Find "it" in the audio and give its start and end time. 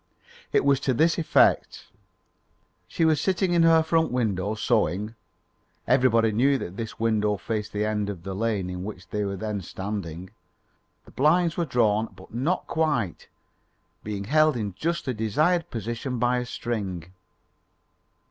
0.51-0.65